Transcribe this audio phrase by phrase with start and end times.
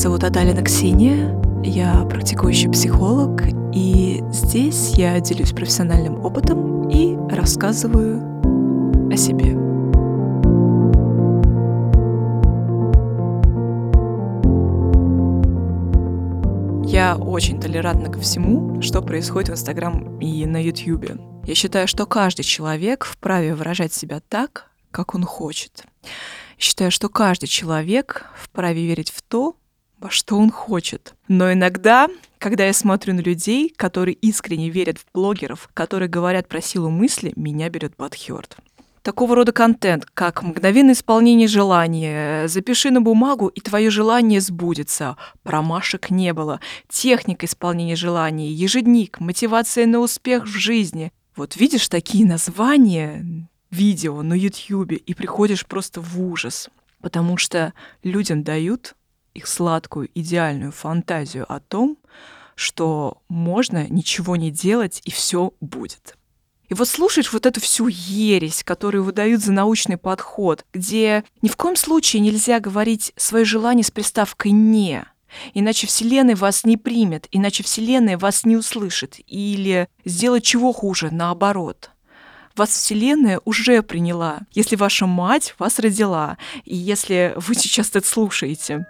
[0.00, 3.42] зовут Адалина Ксения, я практикующий психолог,
[3.74, 8.18] и здесь я делюсь профессиональным опытом и рассказываю
[9.12, 9.50] о себе.
[16.90, 21.18] Я очень толерантна ко всему, что происходит в Инстаграм и на Ютьюбе.
[21.44, 25.84] Я считаю, что каждый человек вправе выражать себя так, как он хочет.
[26.58, 29.56] Считаю, что каждый человек вправе верить в то,
[30.00, 31.14] во что он хочет.
[31.28, 36.60] Но иногда, когда я смотрю на людей, которые искренне верят в блогеров, которые говорят про
[36.60, 38.56] силу мысли, меня берет подхёрт.
[39.02, 45.16] Такого рода контент, как мгновенное исполнение желания, запиши на бумагу, и твое желание сбудется.
[45.42, 46.60] Промашек не было.
[46.88, 51.12] Техника исполнения желаний, ежедник, мотивация на успех в жизни.
[51.34, 56.68] Вот видишь такие названия видео на Ютьюбе и приходишь просто в ужас,
[57.00, 58.94] потому что людям дают
[59.34, 61.98] их сладкую идеальную фантазию о том,
[62.54, 66.16] что можно ничего не делать и все будет.
[66.68, 71.56] И вот слушаешь вот эту всю ересь, которую выдают за научный подход, где ни в
[71.56, 75.04] коем случае нельзя говорить свое желание с приставкой «не»,
[75.54, 79.16] Иначе Вселенная вас не примет, иначе Вселенная вас не услышит.
[79.26, 81.90] Или сделать чего хуже, наоборот.
[82.56, 88.86] Вас Вселенная уже приняла, если ваша мать вас родила, и если вы сейчас это слушаете.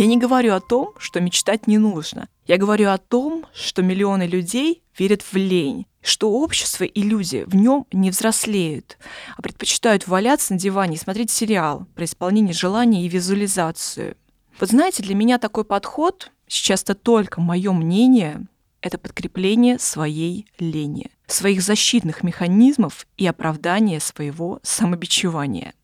[0.00, 2.26] Я не говорю о том, что мечтать не нужно.
[2.46, 7.54] Я говорю о том, что миллионы людей верят в лень, что общество и люди в
[7.54, 8.96] нем не взрослеют,
[9.36, 14.16] а предпочитают валяться на диване и смотреть сериал про исполнение желаний и визуализацию.
[14.58, 18.46] Вот знаете, для меня такой подход, сейчас это только мое мнение,
[18.80, 25.74] это подкрепление своей лени, своих защитных механизмов и оправдание своего самобичевания.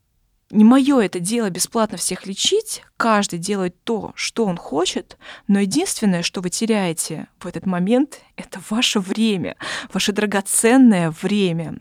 [0.53, 5.19] Не мое это дело бесплатно всех лечить, каждый делает то, что он хочет,
[5.49, 9.57] но единственное, что вы теряете в этот момент, это ваше время,
[9.93, 11.81] ваше драгоценное время.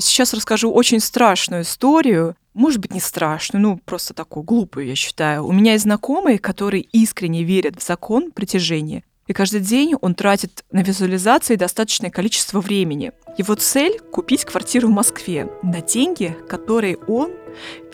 [0.00, 2.34] Сейчас расскажу очень страшную историю.
[2.54, 5.46] Может быть, не страшную, ну, просто такую глупую, я считаю.
[5.46, 9.04] У меня есть знакомые, которые искренне верят в закон притяжения.
[9.28, 13.12] И каждый день он тратит на визуализации достаточное количество времени.
[13.38, 17.30] Его цель— купить квартиру в Москве на деньги, которые он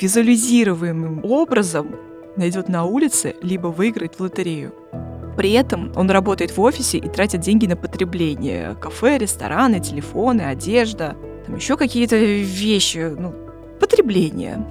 [0.01, 1.97] визуализируемым образом
[2.37, 4.73] найдет на улице, либо выиграет в лотерею.
[5.37, 8.75] При этом он работает в офисе и тратит деньги на потребление.
[8.81, 13.35] Кафе, рестораны, телефоны, одежда, там еще какие-то вещи, ну,
[13.79, 14.67] потребление.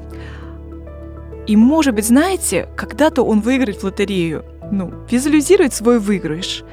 [1.47, 6.63] И, может быть, знаете, когда-то он выиграет в лотерею— ну, визуализирует свой выигрыш.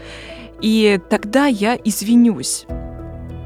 [0.60, 2.66] И тогда я извинюсь.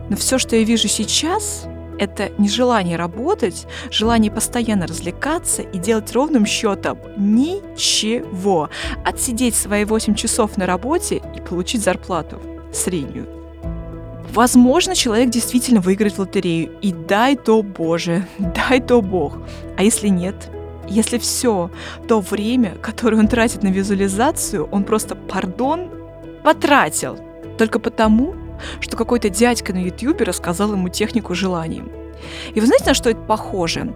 [0.09, 1.67] Но все, что я вижу сейчас,
[1.99, 8.71] это нежелание работать, желание постоянно развлекаться и делать ровным счетом ничего.
[9.05, 12.41] Отсидеть свои 8 часов на работе и получить зарплату
[12.73, 13.27] среднюю.
[14.33, 16.71] Возможно, человек действительно выиграет в лотерею.
[16.83, 19.39] И дай то Боже, дай то Бог.
[19.77, 20.51] А если нет–
[20.89, 21.71] если все
[22.07, 25.91] то время, которое он тратит на визуализацию, он просто, пардон,
[26.43, 27.19] потратил
[27.59, 28.35] только потому,
[28.81, 31.83] что какой-то дядька на ютьюбе рассказал ему технику желаний.
[32.55, 33.93] И вы знаете, на что это похоже?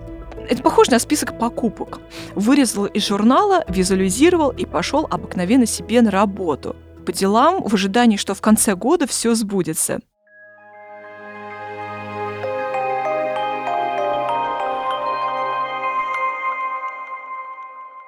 [0.48, 2.00] Это похоже на список покупок.
[2.34, 6.76] Вырезал из журнала, визуализировал и пошел обыкновенно себе на работу.
[7.06, 10.00] По делам, в ожидании, что в конце года все сбудется.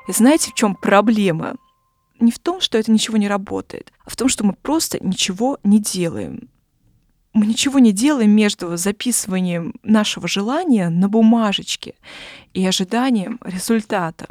[0.06, 1.56] И знаете, в чем проблема?
[2.20, 5.58] Не в том, что это ничего не работает, а в том, что мы просто ничего
[5.64, 6.48] не делаем.
[7.32, 11.94] Мы ничего не делаем между записыванием нашего желания на бумажечке
[12.52, 14.28] и ожиданием результата.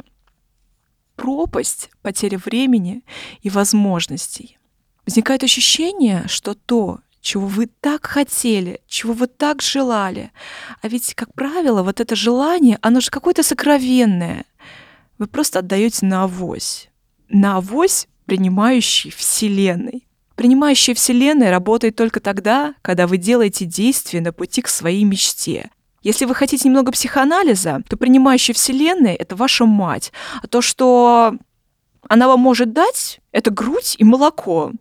[1.16, 3.04] Пропасть, потеря времени
[3.42, 4.58] и возможностей.
[5.06, 10.30] Возникает ощущение, что то, чего вы так хотели, чего вы так желали.
[10.80, 14.46] А ведь, как правило, вот это желание, оно же какое-то сокровенное
[15.18, 16.88] вы просто отдаете на авось.
[17.28, 20.06] На авось принимающей Вселенной.
[20.34, 25.70] Принимающая Вселенная работает только тогда, когда вы делаете действия на пути к своей мечте.
[26.02, 30.12] Если вы хотите немного психоанализа, то принимающая Вселенная— это ваша мать.
[30.42, 31.34] А то, что
[32.08, 34.72] она вам может дать, это грудь и молоко.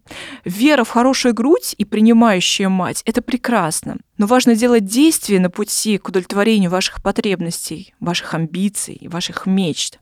[0.46, 3.98] Вера в хорошую грудь и принимающая мать– это прекрасно.
[4.18, 10.00] Но важно делать действия на пути к удовлетворению ваших потребностей, ваших амбиций, ваших мечт.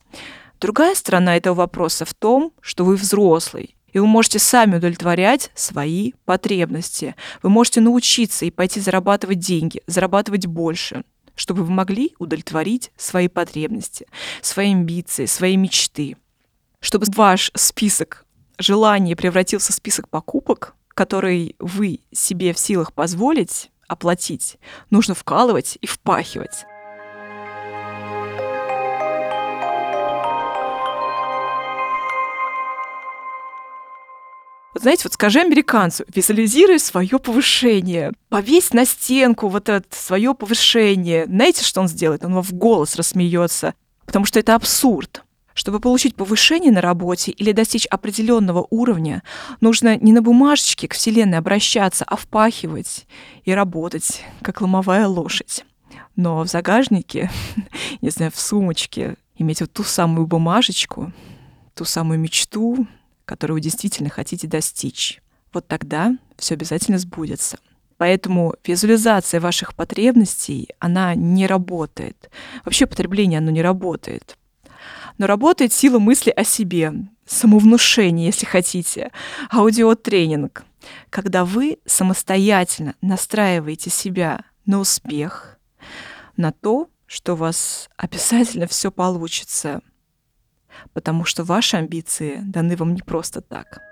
[0.60, 6.14] Другая сторона этого вопроса в том, что вы взрослый, и вы можете сами удовлетворять свои
[6.26, 7.16] потребности.
[7.42, 11.04] Вы можете научиться и пойти зарабатывать деньги, зарабатывать больше,
[11.36, 14.08] чтобы вы могли удовлетворить свои потребности,
[14.42, 16.16] свои амбиции, свои мечты
[16.82, 18.26] чтобы ваш список
[18.58, 24.58] желаний превратился в список покупок, который вы себе в силах позволить оплатить,
[24.90, 26.66] нужно вкалывать и впахивать.
[34.74, 41.26] Знаете, вот скажи американцу, визуализируй свое повышение, повесь на стенку вот это свое повышение.
[41.26, 42.24] Знаете, что он сделает?
[42.24, 43.76] Он вам в голос рассмеется,
[44.06, 45.24] потому что это абсурд.
[45.54, 49.24] Чтобы получить повышение на работе или достичь определенного уровня,
[49.60, 53.06] нужно не на бумажечке к Вселенной обращаться, а впахивать
[53.44, 55.66] и работать, как ломовая лошадь.
[56.16, 57.30] Но в загажнике,
[58.02, 61.12] не знаю, в сумочке, иметь вот ту самую бумажечку,
[61.74, 62.88] ту самую мечту,
[63.26, 65.22] которую вы действительно хотите достичь.
[65.54, 67.60] Вот тогда все обязательно сбудется.
[67.98, 72.32] Поэтому визуализация ваших потребностей, она не работает.
[72.66, 74.38] Вообще потребление, оно не работает
[75.18, 76.94] но работает сила мысли о себе,
[77.26, 79.12] самовнушение, если хотите,
[79.52, 80.66] аудиотренинг,
[81.10, 85.60] когда вы самостоятельно настраиваете себя на успех,
[86.38, 89.82] на то, что у вас обязательно все получится,
[90.94, 93.91] потому что ваши амбиции даны вам не просто так.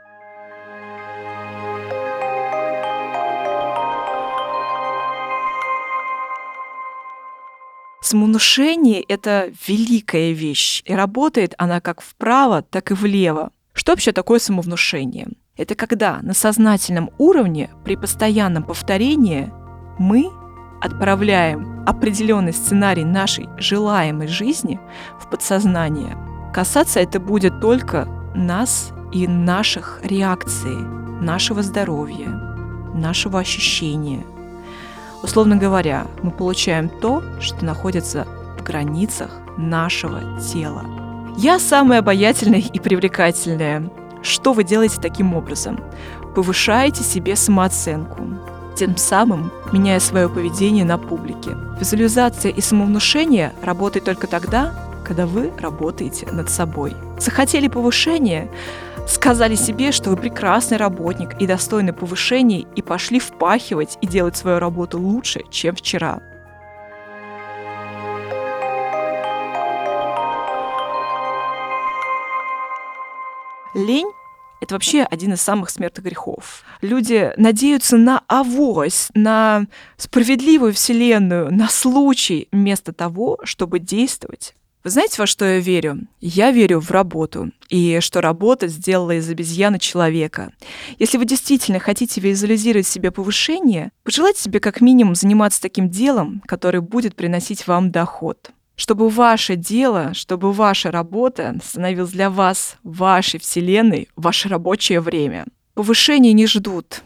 [8.09, 13.51] Самовнушение— это великая вещь, и работает она как вправо, так и влево.
[13.73, 15.27] Что вообще такое самовнушение?
[15.55, 19.53] Это когда на сознательном уровне при постоянном повторении
[19.99, 20.31] мы
[20.81, 24.79] отправляем определенный сценарий нашей желаемой жизни
[25.19, 26.17] в подсознание.
[26.51, 30.77] Касаться это будет только нас и наших реакций,
[31.21, 32.29] нашего здоровья,
[32.95, 34.25] нашего ощущения–
[35.21, 38.25] Условно говоря, мы получаем то, что находится
[38.57, 40.85] в границах нашего тела.
[41.37, 43.89] Я самая обаятельная и привлекательная.
[44.21, 45.79] Что вы делаете таким образом?
[46.35, 48.23] Повышаете себе самооценку,
[48.75, 51.51] тем самым меняя свое поведение на публике.
[51.79, 54.73] Визуализация и самовнушение работают только тогда,
[55.03, 56.93] когда вы работаете над собой.
[57.19, 58.49] Захотели повышения?
[59.09, 64.59] сказали себе, что вы прекрасный работник и достойны повышений, и пошли впахивать и делать свою
[64.59, 66.21] работу лучше, чем вчера.
[73.73, 74.11] Лень—
[74.61, 76.63] это вообще один из самых смертных грехов.
[76.81, 79.65] Люди надеются на авось, на
[79.97, 86.07] справедливую вселенную, на случай, вместо того, чтобы действовать вы знаете, во что я верю?
[86.21, 90.53] Я верю в работу, и что работа сделала из обезьяны человека.
[90.99, 96.79] Если вы действительно хотите визуализировать себе повышение, пожелайте себе как минимум заниматься таким делом, которое
[96.79, 98.51] будет приносить вам доход.
[98.77, 105.45] Чтобы ваше дело, чтобы ваша работа становилась для вас, вашей вселенной, ваше рабочее время.
[105.73, 107.03] Повышения не ждут,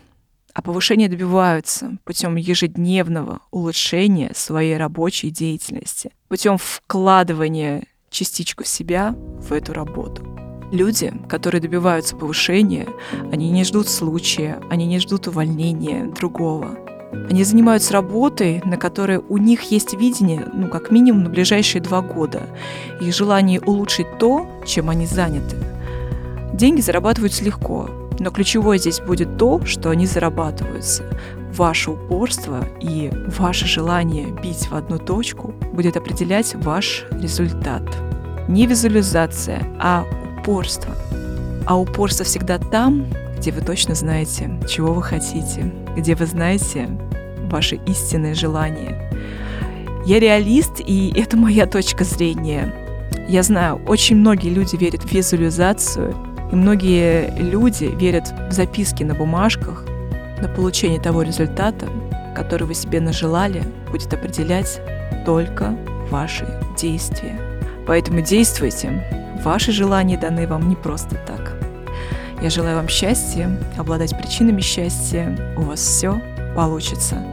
[0.54, 9.74] а повышения добиваются путем ежедневного улучшения своей рабочей деятельности, путем вкладывания частичку себя в эту
[9.74, 10.26] работу.
[10.72, 12.88] Люди, которые добиваются повышения,
[13.32, 16.80] они не ждут случая, они не ждут увольнения другого.
[17.30, 22.02] Они занимаются работой, на которой у них есть видение, ну, как минимум, на ближайшие два
[22.02, 22.50] года,
[23.00, 25.58] и желание улучшить то, чем они заняты.
[26.54, 27.88] Деньги зарабатываются легко,
[28.20, 31.04] но ключевое здесь будет то, что они зарабатываются.
[31.54, 37.84] Ваше упорство и ваше желание бить в одну точку будет определять ваш результат.
[38.48, 40.06] Не визуализация, а
[40.40, 40.94] упорство.
[41.66, 43.06] А упорство всегда там,
[43.38, 46.90] где вы точно знаете, чего вы хотите, где вы знаете
[47.50, 49.10] ваши истинные желания.
[50.06, 52.74] Я реалист, и это моя точка зрения.
[53.30, 56.14] Я знаю, очень многие люди верят в визуализацию,
[56.54, 59.86] и многие люди верят в записки на бумажках,
[60.40, 61.88] на получение того результата,
[62.36, 64.80] который вы себе нажелали, будет определять
[65.26, 65.76] только
[66.12, 66.46] ваши
[66.78, 67.36] действия.
[67.88, 69.04] Поэтому действуйте.
[69.44, 71.58] Ваши желания даны вам не просто так.
[72.40, 75.56] Я желаю вам счастья, обладать причинами счастья.
[75.58, 76.22] У вас все
[76.56, 77.33] получится.